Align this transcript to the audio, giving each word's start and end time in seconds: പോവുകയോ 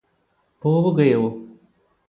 പോവുകയോ 0.63 1.23